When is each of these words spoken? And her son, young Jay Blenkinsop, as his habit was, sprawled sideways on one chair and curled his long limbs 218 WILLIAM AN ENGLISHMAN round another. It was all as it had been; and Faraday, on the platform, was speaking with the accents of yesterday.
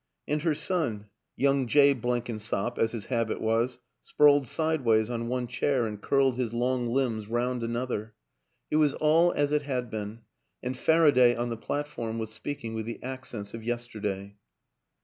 And 0.27 0.41
her 0.41 0.55
son, 0.55 1.09
young 1.35 1.67
Jay 1.67 1.93
Blenkinsop, 1.93 2.79
as 2.79 2.91
his 2.91 3.05
habit 3.05 3.39
was, 3.39 3.79
sprawled 4.01 4.47
sideways 4.47 5.11
on 5.11 5.27
one 5.27 5.45
chair 5.45 5.85
and 5.85 6.01
curled 6.01 6.37
his 6.37 6.53
long 6.53 6.87
limbs 6.87 7.25
218 7.25 7.31
WILLIAM 7.31 7.51
AN 7.51 7.55
ENGLISHMAN 7.61 7.77
round 7.77 7.91
another. 7.91 8.13
It 8.71 8.75
was 8.77 8.93
all 8.95 9.31
as 9.33 9.51
it 9.51 9.61
had 9.61 9.91
been; 9.91 10.21
and 10.63 10.75
Faraday, 10.75 11.35
on 11.35 11.49
the 11.51 11.55
platform, 11.57 12.17
was 12.17 12.31
speaking 12.33 12.73
with 12.73 12.87
the 12.87 12.97
accents 13.03 13.53
of 13.53 13.63
yesterday. 13.63 14.37